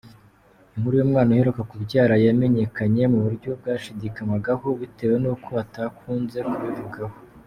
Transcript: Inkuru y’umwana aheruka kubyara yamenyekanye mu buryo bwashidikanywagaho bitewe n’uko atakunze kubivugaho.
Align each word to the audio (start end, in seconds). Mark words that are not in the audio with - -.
Inkuru 0.75 0.95
y’umwana 0.97 1.31
aheruka 1.35 1.61
kubyara 1.71 2.13
yamenyekanye 2.25 3.03
mu 3.13 3.19
buryo 3.25 3.49
bwashidikanywagaho 3.59 4.67
bitewe 4.81 5.15
n’uko 5.23 5.49
atakunze 5.63 6.39
kubivugaho. 6.49 7.15